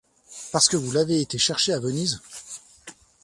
Parce 0.51 0.67
que 0.67 0.77
vous 0.77 0.91
l’avez 0.93 1.21
été 1.21 1.37
chercher 1.37 1.73
à 1.73 1.79
Venise! 1.79 2.21